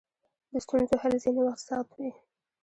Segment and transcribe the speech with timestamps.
[0.51, 2.11] د ستونزو حل ځینې وخت سخت وي.